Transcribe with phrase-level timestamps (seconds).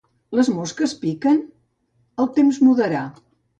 [0.37, 1.37] Les mosques piquen?
[2.25, 3.07] El temps mudarà.